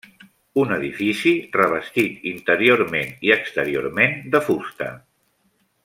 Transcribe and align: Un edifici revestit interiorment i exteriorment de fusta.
Un 0.61 0.71
edifici 0.77 1.33
revestit 1.57 2.25
interiorment 2.31 3.13
i 3.29 3.35
exteriorment 3.39 4.19
de 4.37 4.43
fusta. 4.49 4.91